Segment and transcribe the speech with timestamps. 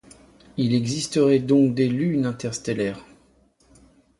[0.57, 3.05] Il existerait donc des lunes interstellaires.